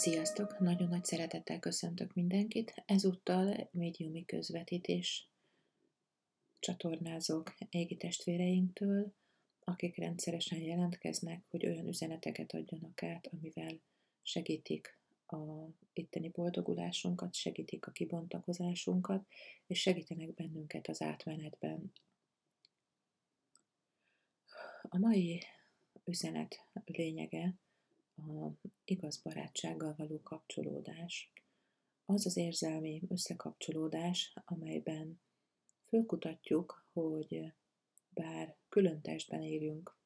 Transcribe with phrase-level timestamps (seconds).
[0.00, 0.58] Sziasztok!
[0.58, 2.82] Nagyon nagy szeretettel köszöntök mindenkit.
[2.86, 5.28] Ezúttal médiumi közvetítés
[6.58, 9.14] csatornázok égi testvéreinktől,
[9.64, 13.80] akik rendszeresen jelentkeznek, hogy olyan üzeneteket adjanak át, amivel
[14.22, 15.36] segítik a
[15.92, 19.26] itteni boldogulásunkat, segítik a kibontakozásunkat,
[19.66, 21.92] és segítenek bennünket az átmenetben.
[24.82, 25.42] A mai
[26.04, 27.54] üzenet lényege,
[28.28, 31.32] a igaz barátsággal való kapcsolódás.
[32.04, 35.20] Az az érzelmi összekapcsolódás, amelyben
[35.88, 37.52] fölkutatjuk, hogy
[38.08, 39.96] bár külön testben élünk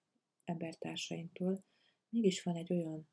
[0.45, 1.65] embertársainktól,
[2.09, 3.09] mégis van egy olyan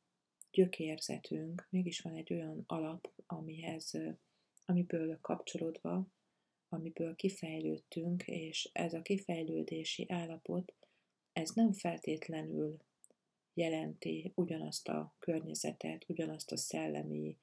[0.52, 3.98] gyökérzetünk, mégis van egy olyan alap, amihez,
[4.66, 6.08] amiből kapcsolódva,
[6.70, 10.74] amiből kifejlődtünk, és ez a kifejlődési állapot,
[11.34, 12.78] ez nem feltétlenül
[13.54, 17.38] jelenti ugyanazt a környezetet, ugyanazt a szellemi,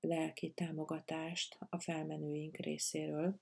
[0.00, 3.40] lelki támogatást a felmenőink részéről,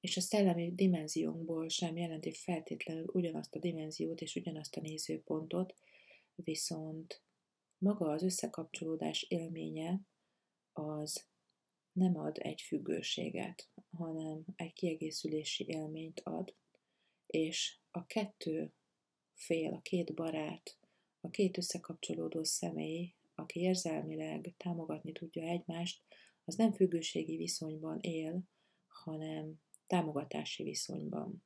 [0.00, 5.74] és a szellemi dimenziónkból sem jelenti feltétlenül ugyanazt a dimenziót és ugyanazt a nézőpontot,
[6.34, 7.22] viszont
[7.78, 10.00] maga az összekapcsolódás élménye
[10.72, 11.26] az
[11.92, 16.54] nem ad egy függőséget, hanem egy kiegészülési élményt ad,
[17.26, 18.72] és a kettő
[19.44, 20.78] fél, a két barát,
[21.20, 26.02] a két összekapcsolódó személy, aki érzelmileg támogatni tudja egymást,
[26.44, 28.42] az nem függőségi viszonyban él,
[28.86, 31.44] hanem támogatási viszonyban.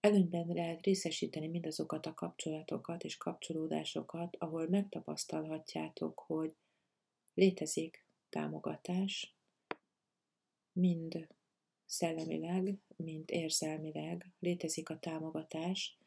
[0.00, 6.54] Előnyben lehet részesíteni mindazokat a kapcsolatokat és kapcsolódásokat, ahol megtapasztalhatjátok, hogy
[7.34, 9.36] létezik támogatás,
[10.72, 11.28] mind
[11.86, 15.98] szellemileg, mind érzelmileg létezik a támogatás,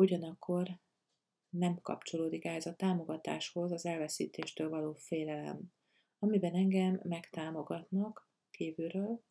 [0.00, 0.78] ugyanakkor
[1.48, 5.72] nem kapcsolódik ez a támogatáshoz az elveszítéstől való félelem,
[6.18, 9.22] amiben engem megtámogatnak kívülről,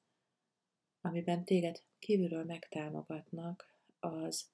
[1.02, 4.50] amiben téged kívülről megtámogatnak, az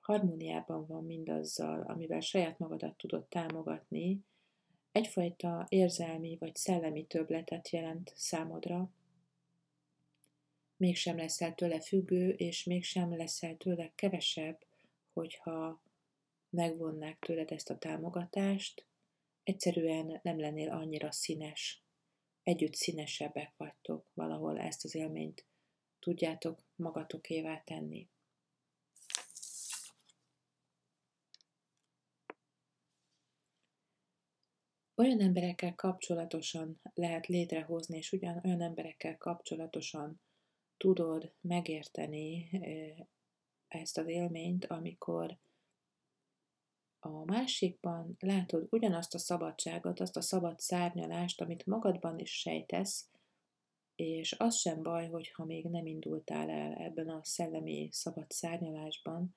[0.00, 4.24] harmóniában van mindazzal, amivel saját magadat tudod támogatni,
[4.92, 8.90] egyfajta érzelmi vagy szellemi töbletet jelent számodra,
[10.76, 14.66] mégsem leszel tőle függő, és mégsem leszel tőle kevesebb,
[15.12, 15.82] hogyha
[16.50, 18.86] megvonnák tőled ezt a támogatást,
[19.42, 21.84] egyszerűen nem lennél annyira színes.
[22.42, 25.46] Együtt színesebbek vagytok, valahol ezt az élményt
[25.98, 28.08] tudjátok magatokévá tenni.
[34.94, 40.20] Olyan emberekkel kapcsolatosan lehet létrehozni, és ugyan olyan emberekkel kapcsolatosan
[40.76, 42.50] tudod megérteni
[43.68, 45.38] ezt az élményt, amikor
[47.00, 53.10] a másikban látod ugyanazt a szabadságot, azt a szabad szárnyalást, amit magadban is sejtesz,
[53.94, 59.36] és az sem baj, hogyha még nem indultál el ebben a szellemi szabad szárnyalásban,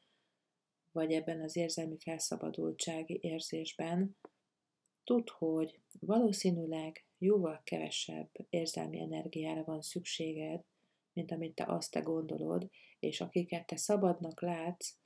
[0.91, 4.17] vagy ebben az érzelmi felszabadultsági érzésben,
[5.03, 10.63] tudd, hogy valószínűleg jóval kevesebb érzelmi energiára van szükséged,
[11.19, 12.69] mint amit te azt te gondolod,
[12.99, 14.97] és akiket te szabadnak látsz,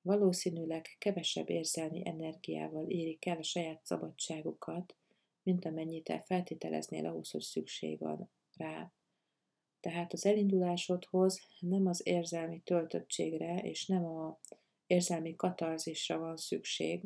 [0.00, 4.96] valószínűleg kevesebb érzelmi energiával érik el a saját szabadságukat,
[5.42, 8.92] mint amennyit te feltételeznél ahhoz, hogy szükség van rá.
[9.80, 14.38] Tehát az elindulásodhoz nem az érzelmi töltöttségre és nem a
[14.86, 17.04] érzelmi katarzisra van szükség,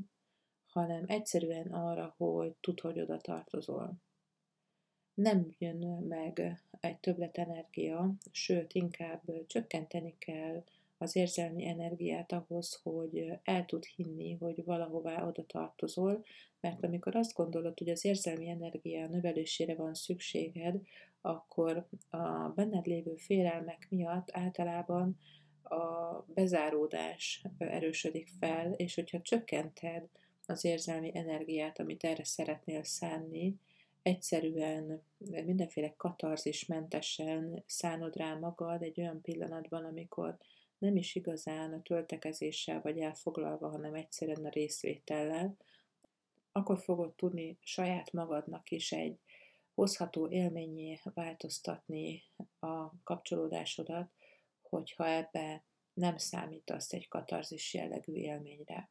[0.67, 4.05] hanem egyszerűen arra, hogy tud, hogy oda tartozol
[5.16, 5.76] nem jön
[6.08, 10.64] meg egy többletenergia, sőt, inkább csökkenteni kell
[10.99, 16.25] az érzelmi energiát ahhoz, hogy el tud hinni, hogy valahová oda tartozol,
[16.61, 20.81] mert amikor azt gondolod, hogy az érzelmi energia növelésére van szükséged,
[21.20, 25.19] akkor a benned lévő félelmek miatt általában
[25.62, 30.08] a bezáródás erősödik fel, és hogyha csökkented
[30.46, 33.56] az érzelmi energiát, amit erre szeretnél szánni,
[34.06, 40.37] egyszerűen mindenféle katarzismentesen szánod rá magad egy olyan pillanatban, amikor
[40.79, 45.56] nem is igazán a töltekezéssel vagy elfoglalva, hanem egyszerűen a részvétellel,
[46.53, 49.19] akkor fogod tudni saját magadnak is egy
[49.75, 52.23] hozható élményé változtatni
[52.59, 54.11] a kapcsolódásodat,
[54.62, 55.64] hogyha ebbe
[55.94, 58.91] nem számítasz egy katarzis jellegű élményre.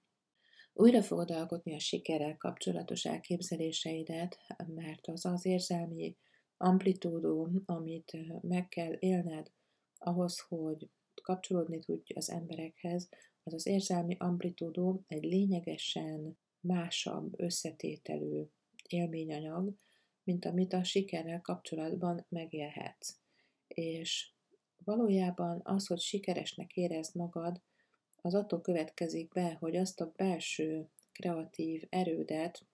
[0.77, 4.37] Újra fogod alkotni a sikerrel kapcsolatos elképzeléseidet,
[4.67, 6.17] mert az az érzelmi
[6.57, 9.51] amplitúdó, amit meg kell élned
[9.97, 10.89] ahhoz, hogy
[11.21, 13.09] kapcsolódni tudj az emberekhez,
[13.43, 18.43] az az érzelmi amplitúdó egy lényegesen másabb összetételű
[18.87, 19.75] élményanyag,
[20.23, 23.17] mint amit a sikerrel kapcsolatban megélhetsz.
[23.67, 24.33] És
[24.83, 27.61] valójában az, hogy sikeresnek érezd magad,
[28.25, 32.65] az attól következik be, hogy azt a belső kreatív erődet,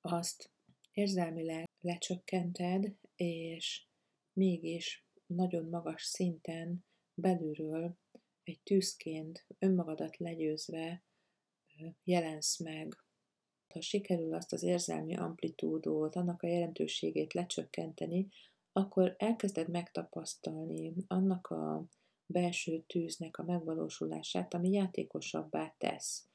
[0.00, 0.50] azt
[0.92, 3.86] érzelmileg lecsökkented, és
[4.32, 7.96] mégis nagyon magas szinten belülről
[8.42, 11.02] egy tűzként önmagadat legyőzve
[12.02, 12.96] jelensz meg.
[13.68, 18.28] Ha sikerül azt az érzelmi amplitúdót, annak a jelentőségét lecsökkenteni,
[18.72, 21.88] akkor elkezded megtapasztalni annak a
[22.26, 26.28] belső tűznek a megvalósulását, ami játékosabbá tesz.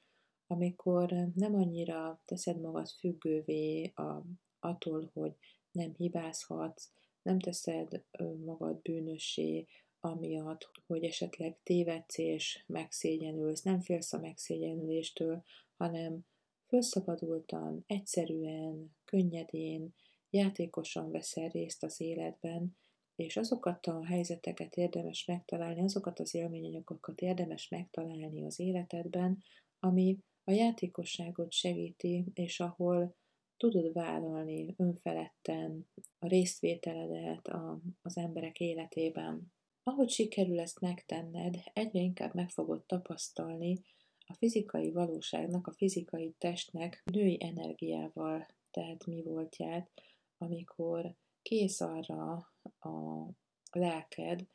[0.47, 4.23] Amikor nem annyira teszed magad függővé a,
[4.59, 5.35] attól, hogy
[5.71, 6.91] nem hibázhatsz,
[7.21, 8.03] nem teszed
[8.45, 9.67] magad bűnössé,
[9.99, 15.43] amiatt, hogy esetleg tévedsz és megszégyenülsz, nem félsz a megszégyenüléstől,
[15.77, 16.25] hanem
[16.67, 19.93] fölszabadultan, egyszerűen, könnyedén,
[20.29, 22.77] játékosan veszel részt az életben,
[23.23, 29.43] és azokat a helyzeteket érdemes megtalálni, azokat az élményanyagokat érdemes megtalálni az életedben,
[29.79, 33.15] ami a játékosságot segíti, és ahol
[33.57, 35.89] tudod vállalni önfeledten
[36.19, 39.53] a részvételedet a, az emberek életében.
[39.83, 43.81] Ahogy sikerül ezt megtenned, egyre inkább meg fogod tapasztalni
[44.27, 49.91] a fizikai valóságnak, a fizikai testnek női energiával tehát mi voltját,
[50.37, 53.25] amikor kész arra a
[53.71, 54.47] lelked,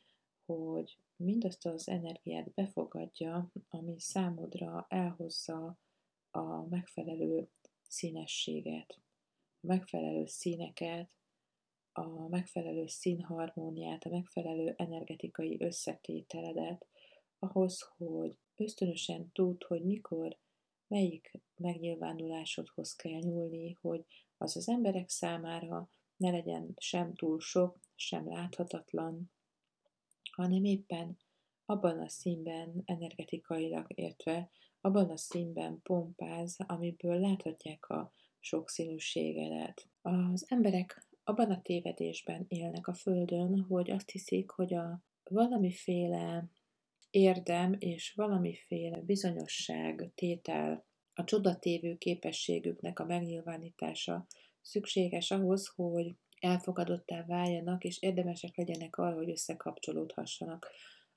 [0.45, 5.77] hogy mindazt az energiát befogadja, ami számodra elhozza
[6.31, 7.49] a megfelelő
[7.87, 8.99] színességet,
[9.61, 11.09] a megfelelő színeket,
[11.91, 16.87] a megfelelő színharmóniát, a megfelelő energetikai összetételedet,
[17.39, 20.37] ahhoz, hogy ösztönösen tud, hogy mikor,
[20.87, 24.05] melyik megnyilvánulásodhoz kell nyúlni, hogy
[24.37, 29.31] az az emberek számára ne legyen sem túl sok, sem láthatatlan,
[30.31, 31.17] hanem éppen
[31.65, 34.49] abban a színben energetikailag értve,
[34.81, 39.89] abban a színben pompáz, amiből láthatják a sokszínűségedet.
[40.01, 46.49] Az emberek abban a tévedésben élnek a Földön, hogy azt hiszik, hogy a valamiféle
[47.09, 54.27] érdem és valamiféle bizonyosság, tétel, a csodatévő képességüknek a megnyilvánítása
[54.65, 60.67] szükséges ahhoz, hogy elfogadottá váljanak, és érdemesek legyenek arra, hogy összekapcsolódhassanak.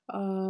[0.05, 0.47] A,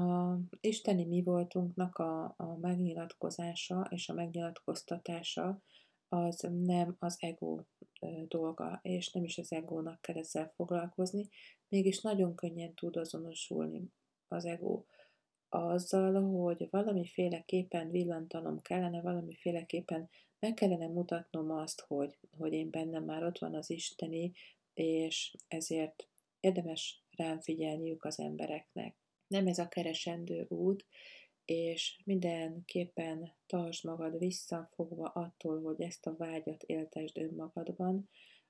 [0.00, 5.62] a isteni mi voltunknak a, a megnyilatkozása és a megnyilatkoztatása
[6.08, 7.60] az nem az ego
[8.28, 11.28] dolga, és nem is az egónak kell ezzel foglalkozni,
[11.68, 13.92] mégis nagyon könnyen tud azonosulni
[14.28, 14.84] az ego
[15.54, 20.08] azzal, hogy valamiféleképpen villantanom kellene, valamiféleképpen
[20.38, 24.32] meg kellene mutatnom azt, hogy, hogy én bennem már ott van az Isteni,
[24.74, 26.08] és ezért
[26.40, 28.96] érdemes rám figyelniük az embereknek.
[29.26, 30.86] Nem ez a keresendő út,
[31.44, 38.08] és mindenképpen tartsd magad visszafogva attól, hogy ezt a vágyat éltesd önmagadban.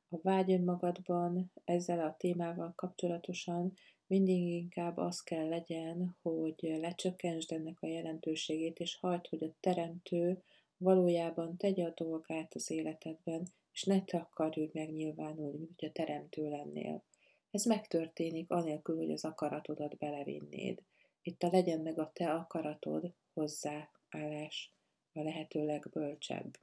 [0.08, 3.72] A vágy önmagadban ezzel a témával kapcsolatosan
[4.06, 10.42] mindig inkább az kell legyen, hogy lecsökkentsd ennek a jelentőségét, és hagyd, hogy a teremtő
[10.76, 16.48] valójában tegye a dolgát az életedben, és ne te akarj megnyilvánulni, mint hogy a teremtő
[16.48, 17.02] lennél.
[17.50, 20.82] Ez megtörténik anélkül, hogy az akaratodat belevinnéd.
[21.22, 24.72] Itt a legyen meg a te akaratod hozzáállás
[25.12, 26.58] a lehető legbölcsebb.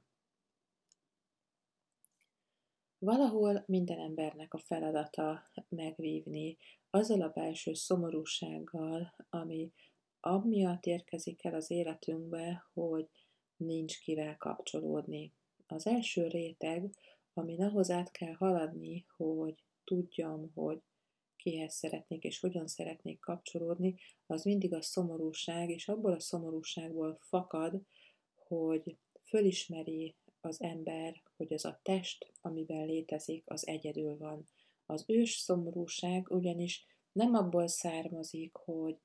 [2.98, 6.56] Valahol minden embernek a feladata megvívni
[6.90, 9.72] azzal a belső szomorúsággal, ami
[10.20, 13.08] amiatt érkezik el az életünkbe, hogy
[13.56, 15.32] nincs kivel kapcsolódni.
[15.66, 16.90] Az első réteg,
[17.32, 20.82] ami ahhoz át kell haladni, hogy tudjam, hogy
[21.36, 23.94] kihez szeretnék és hogyan szeretnék kapcsolódni,
[24.26, 27.82] az mindig a szomorúság, és abból a szomorúságból fakad,
[28.34, 34.48] hogy fölismeri az ember, hogy az a test, amiben létezik, az egyedül van.
[34.90, 38.96] Az ős szomorúság ugyanis nem abból származik, hogy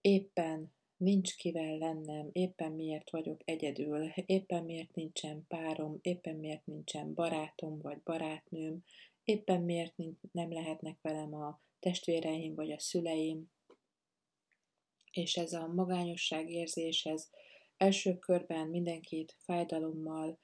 [0.00, 7.14] éppen nincs kivel lennem, éppen miért vagyok egyedül, éppen miért nincsen párom, éppen miért nincsen
[7.14, 8.84] barátom vagy barátnőm,
[9.24, 9.94] éppen miért
[10.32, 13.50] nem lehetnek velem a testvéreim vagy a szüleim.
[15.10, 17.30] És ez a magányosság érzés, ez
[17.76, 20.38] első körben mindenkit fájdalommal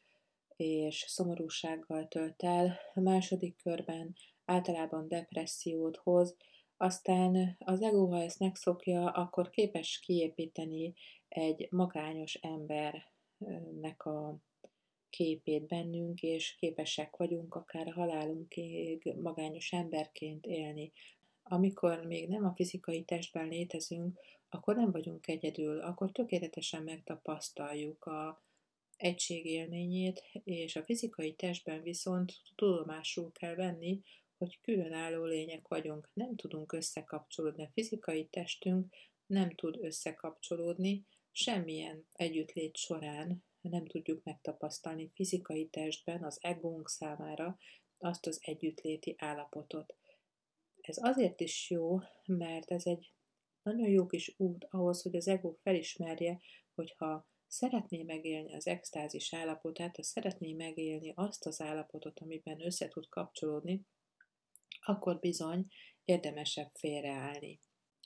[0.56, 6.36] és szomorúsággal tölt el, a második körben általában depressziót hoz,
[6.76, 10.94] aztán az ego, ha ezt megszokja, akkor képes kiépíteni
[11.28, 14.36] egy magányos ember Istennek a
[15.10, 20.92] képét bennünk, és képesek vagyunk akár halálunkig magányos emberként élni.
[21.42, 24.18] Amikor még nem a fizikai testben létezünk,
[24.48, 28.42] akkor nem vagyunk egyedül, akkor tökéletesen megtapasztaljuk a
[29.04, 34.00] egység élményét, és a fizikai testben viszont tudomásul kell venni,
[34.36, 37.64] hogy különálló lények vagyunk, nem tudunk összekapcsolódni.
[37.64, 38.94] A fizikai testünk
[39.26, 47.58] nem tud összekapcsolódni, semmilyen együttlét során nem tudjuk megtapasztalni fizikai testben az egónk számára
[47.98, 49.96] azt az együttléti állapotot.
[50.80, 53.12] Ez azért is jó, mert ez egy
[53.62, 56.40] nagyon jó kis út ahhoz, hogy az ego felismerje,
[56.74, 63.08] hogyha szeretné megélni az extázis állapotát, ha szeretné megélni azt az állapotot, amiben össze tud
[63.08, 63.82] kapcsolódni,
[64.80, 65.66] akkor bizony
[66.04, 67.60] érdemesebb félreállni.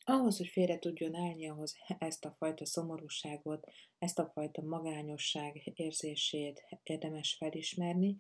[0.05, 3.67] Ahhoz, hogy félre tudjon állni, ahhoz ezt a fajta szomorúságot,
[3.99, 8.17] ezt a fajta magányosság érzését érdemes felismerni,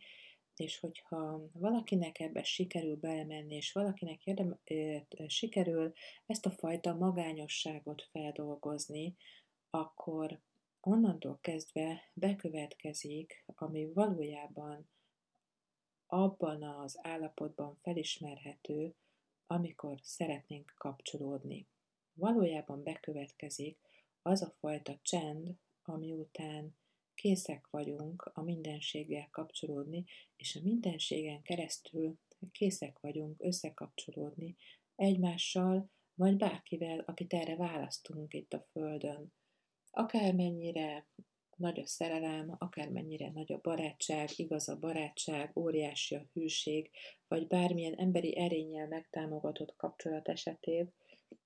[0.56, 4.60] és hogyha valakinek ebbe sikerül belemenni, és valakinek érdem,
[5.26, 5.92] sikerül
[6.26, 9.16] ezt a fajta magányosságot feldolgozni,
[9.70, 10.40] akkor
[10.80, 14.90] onnantól kezdve bekövetkezik, ami valójában
[16.06, 18.94] abban az állapotban felismerhető,
[19.46, 21.68] amikor szeretnénk kapcsolódni.
[22.12, 23.78] Valójában bekövetkezik
[24.22, 26.76] az a fajta csend, ami után
[27.14, 30.04] készek vagyunk a mindenséggel kapcsolódni,
[30.36, 32.18] és a mindenségen keresztül
[32.50, 34.56] készek vagyunk összekapcsolódni
[34.94, 39.32] egymással, vagy bárkivel, akit erre választunk itt a Földön.
[39.98, 41.06] Akármennyire
[41.56, 46.90] nagy a szerelem, akármennyire nagy a barátság, igaz a barátság, óriási a hűség,
[47.28, 50.92] vagy bármilyen emberi erényel megtámogatott kapcsolat esetén,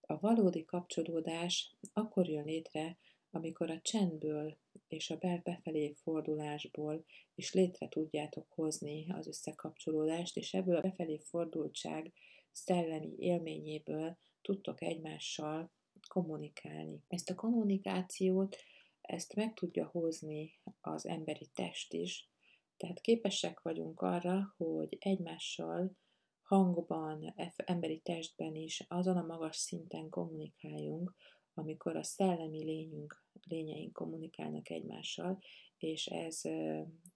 [0.00, 2.98] a valódi kapcsolódás akkor jön létre,
[3.30, 4.56] amikor a csendből
[4.88, 7.04] és a bel befelé fordulásból
[7.34, 12.12] is létre tudjátok hozni az összekapcsolódást, és ebből a befelé fordultság
[12.50, 15.70] szellemi élményéből tudtok egymással
[16.06, 17.04] kommunikálni.
[17.08, 18.56] Ezt a kommunikációt,
[19.00, 22.30] ezt meg tudja hozni az emberi test is,
[22.76, 25.96] tehát képesek vagyunk arra, hogy egymással
[26.42, 31.14] hangban, emberi testben is azon a magas szinten kommunikáljunk,
[31.54, 35.38] amikor a szellemi lényünk, lényeink kommunikálnak egymással,
[35.76, 36.40] és ez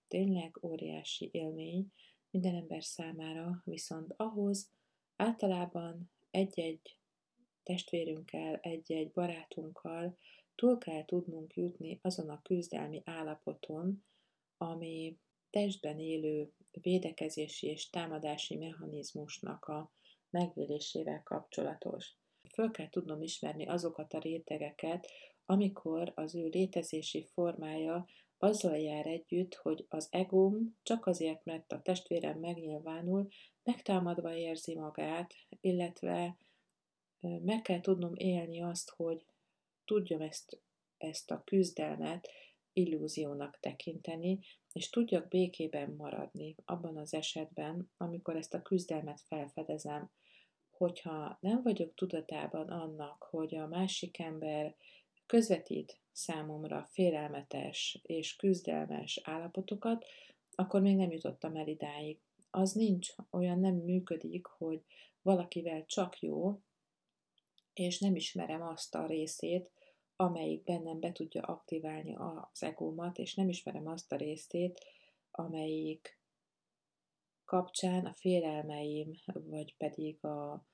[0.09, 1.93] tényleg óriási élmény
[2.31, 4.71] minden ember számára, viszont ahhoz
[5.17, 6.99] általában egy-egy
[7.67, 10.19] testvérünkkel, egy-egy barátunkkal
[10.55, 14.05] túl kell tudnunk jutni azon a küzdelmi állapoton,
[14.57, 15.19] ami
[15.51, 19.93] testben élő védekezési és támadási mechanizmusnak a
[20.31, 22.15] megvélésével kapcsolatos.
[22.53, 25.07] Föl kell tudnom ismerni azokat a rétegeket,
[25.45, 28.07] amikor az ő létezési formája
[28.39, 33.29] azzal jár együtt, hogy az egóm csak azért, mert a testvérem megnyilvánul,
[33.63, 36.37] megtámadva érzi magát, illetve
[37.21, 39.27] meg kell tudnom élni azt, hogy
[39.85, 40.61] tudjam ezt,
[40.97, 42.29] ezt a küzdelmet
[42.73, 44.39] illúziónak tekinteni,
[44.73, 50.11] és tudjak békében maradni abban az esetben, amikor ezt a küzdelmet felfedezem,
[50.71, 54.77] hogyha nem vagyok tudatában annak, hogy a másik ember
[55.27, 60.05] közvetít számomra félelmetes és küzdelmes állapotokat,
[60.55, 62.21] akkor még nem jutottam el idáig.
[62.51, 64.85] Az nincs, olyan nem működik, hogy
[65.23, 66.61] valakivel csak jó,
[67.79, 69.71] és nem ismerem azt a részét,
[70.17, 74.85] amelyik bennem be tudja aktiválni az egómat, és nem ismerem azt a részét,
[75.31, 76.21] amelyik
[77.45, 80.67] kapcsán a félelmeim, vagy pedig a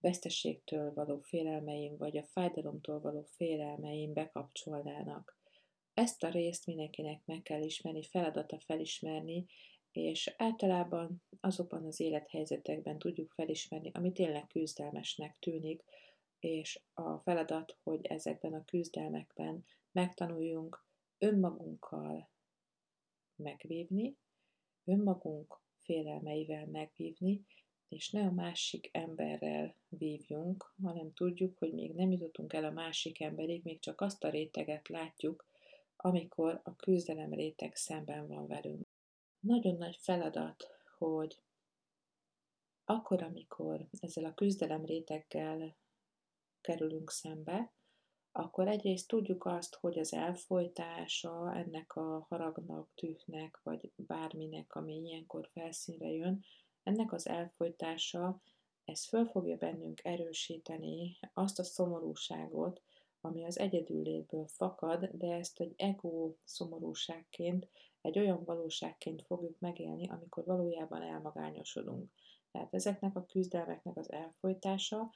[0.00, 5.38] veszteségtől való félelmeim, vagy a fájdalomtól való félelmeim bekapcsolnának.
[5.94, 9.46] Ezt a részt mindenkinek meg kell ismerni, feladata felismerni,
[9.92, 15.82] és általában azokban az élethelyzetekben tudjuk felismerni, ami tényleg küzdelmesnek tűnik,
[16.40, 20.84] és a feladat, hogy ezekben a küzdelmekben megtanuljunk
[21.18, 22.28] önmagunkkal
[23.36, 24.16] megvívni,
[24.84, 27.46] önmagunk félelmeivel megvívni,
[27.88, 33.20] és ne a másik emberrel vívjunk, hanem tudjuk, hogy még nem jutottunk el a másik
[33.20, 35.46] emberig, még csak azt a réteget látjuk,
[35.96, 38.86] amikor a küzdelem réteg szemben van velünk.
[39.40, 40.66] Nagyon nagy feladat,
[40.98, 41.38] hogy
[42.84, 45.76] akkor, amikor ezzel a küzdelem réteggel
[46.60, 47.72] kerülünk szembe,
[48.32, 55.48] akkor egyrészt tudjuk azt, hogy az elfolytása ennek a haragnak, tűhnek, vagy bárminek, ami ilyenkor
[55.52, 56.44] felszínre jön,
[56.82, 58.40] ennek az elfolytása,
[58.84, 62.82] ez föl fogja bennünk erősíteni azt a szomorúságot,
[63.20, 67.68] ami az egyedüllétből fakad, de ezt egy ego szomorúságként,
[68.00, 72.10] egy olyan valóságként fogjuk megélni, amikor valójában elmagányosodunk.
[72.52, 75.10] Tehát ezeknek a küzdelmeknek az elfolytása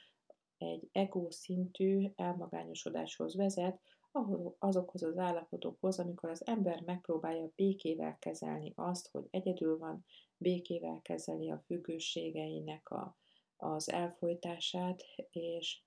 [0.70, 3.80] egy ego szintű elmagányosodáshoz vezet,
[4.12, 10.04] ahol azokhoz az állapotokhoz, amikor az ember megpróbálja békével kezelni azt, hogy egyedül van,
[10.36, 13.16] békével kezeli a függőségeinek a,
[13.56, 15.82] az elfolytását, és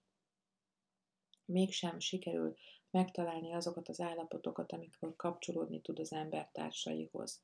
[1.45, 2.55] mégsem sikerül
[2.89, 7.43] megtalálni azokat az állapotokat, amikor kapcsolódni tud az embertársaihoz.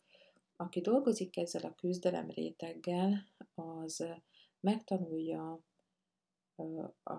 [0.56, 4.06] Aki dolgozik ezzel a küzdelem réteggel, az
[4.60, 5.64] megtanulja
[7.04, 7.14] a,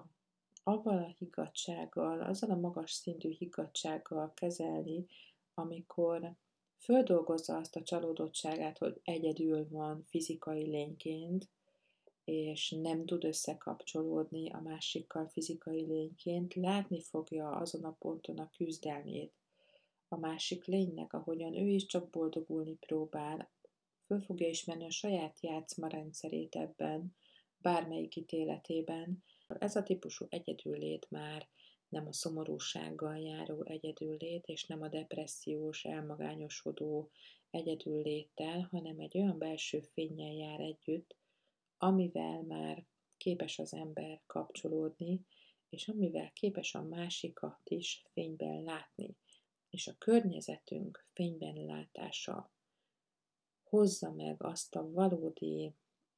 [0.62, 5.06] avval a higgadsággal, azzal a magas szintű higgadsággal kezelni,
[5.54, 6.34] amikor
[6.78, 11.48] földolgozza azt a csalódottságát, hogy egyedül van fizikai lényként,
[12.24, 19.32] és nem tud összekapcsolódni a másikkal fizikai lényként, látni fogja azon a ponton a küzdelmét
[20.08, 23.50] a másik lénynek, ahogyan ő is csak boldogulni próbál,
[24.06, 27.16] föl fogja ismerni a saját játszma rendszerét ebben,
[27.62, 29.24] bármelyik ítéletében.
[29.46, 31.48] Ez a típusú egyedüllét már
[31.88, 37.10] nem a szomorúsággal járó egyedüllét, és nem a depressziós, elmagányosodó
[37.50, 41.16] egyedülléttel, hanem egy olyan belső fényen jár együtt,
[41.76, 45.26] amivel már képes az ember kapcsolódni,
[45.68, 49.16] és amivel képes a másikat is fényben látni.
[49.70, 52.52] És a környezetünk fényben látása
[53.62, 55.74] hozza meg azt a valódi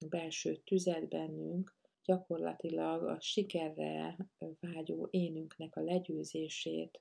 [0.09, 4.17] belső tüzet bennünk, gyakorlatilag a sikerre
[4.61, 7.01] vágyó énünknek a legyőzését,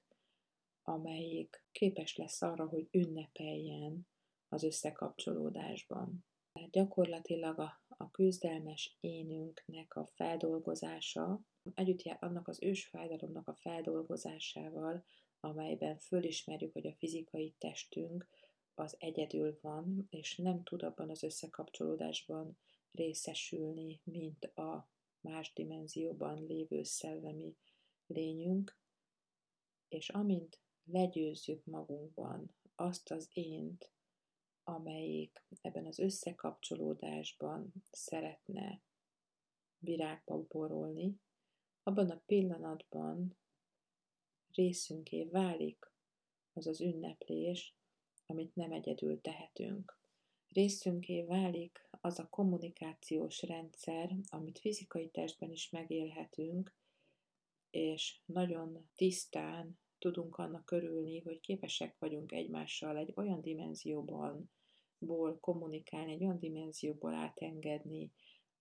[0.81, 4.07] amelyik képes lesz arra, hogy ünnepeljen
[4.47, 6.25] az összekapcsolódásban.
[6.53, 11.41] Tehát gyakorlatilag a, a küzdelmes énünknek a feldolgozása,
[11.73, 15.05] együtt jár annak az ősfájdalomnak a feldolgozásával,
[15.39, 18.27] amelyben fölismerjük, hogy a fizikai testünk
[18.75, 22.57] az egyedül van, és nem tud abban az összekapcsolódásban
[22.93, 24.89] részesülni, mint a
[25.21, 27.57] más dimenzióban lévő szellemi
[28.05, 28.77] lényünk,
[29.87, 33.91] és amint legyőzzük magunkban azt az ént,
[34.63, 38.81] amelyik ebben az összekapcsolódásban szeretne
[39.77, 41.19] virágba borolni,
[41.83, 43.37] abban a pillanatban
[44.49, 45.91] részünké válik
[46.53, 47.75] az az ünneplés,
[48.25, 50.01] amit nem egyedül tehetünk.
[50.53, 56.73] Részünké válik az a kommunikációs rendszer, amit fizikai testben is megélhetünk,
[57.69, 64.51] és nagyon tisztán tudunk annak örülni, hogy képesek vagyunk egymással egy olyan dimenzióban
[64.97, 68.11] ból kommunikálni, egy olyan dimenzióból átengedni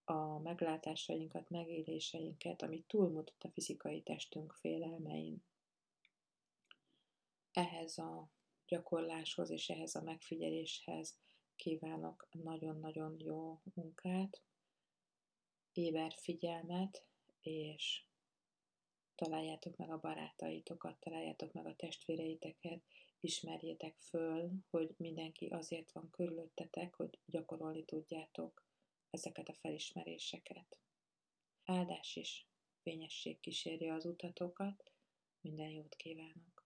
[0.04, 5.44] a meglátásainkat, megéléseinket, ami túlmutat a fizikai testünk félelmein.
[7.52, 8.30] Ehhez a
[8.66, 11.20] gyakorláshoz és ehhez a megfigyeléshez
[11.56, 14.42] kívánok nagyon-nagyon jó munkát,
[15.72, 17.06] éber figyelmet,
[17.40, 18.04] és
[19.14, 22.82] találjátok meg a barátaitokat, találjátok meg a testvéreiteket,
[23.20, 28.64] ismerjétek föl, hogy mindenki azért van körülöttetek, hogy gyakorolni tudjátok
[29.10, 30.78] ezeket a felismeréseket.
[31.64, 32.46] Áldás is
[32.82, 34.92] fényesség kísérje az utatokat,
[35.40, 36.61] minden jót kívánok!